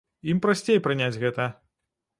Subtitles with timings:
[0.31, 1.51] Ім прасцей прыняць гэта.